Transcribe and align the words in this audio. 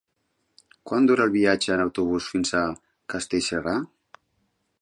Quant 0.91 1.09
dura 1.11 1.27
el 1.29 1.33
viatge 1.35 1.75
en 1.75 1.85
autobús 1.85 2.31
fins 2.33 2.57
a 2.63 2.65
Castellserà? 3.15 3.81